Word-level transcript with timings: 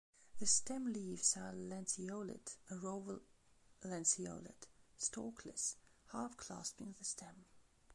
The 0.39 0.47
stem 0.47 0.87
leaves 0.91 1.37
are 1.37 1.53
lanceolate 1.53 2.57
or 2.71 2.87
oval-lanceolate, 2.87 4.65
stalkless, 4.97 5.75
half-clasping 6.11 6.95
the 6.97 7.03
stem. 7.05 7.45